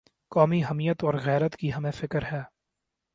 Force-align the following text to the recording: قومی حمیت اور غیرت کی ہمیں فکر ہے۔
قومی 0.31 0.63
حمیت 0.63 1.03
اور 1.03 1.13
غیرت 1.13 1.55
کی 1.55 1.73
ہمیں 1.73 1.91
فکر 1.91 2.23
ہے۔ 2.31 2.41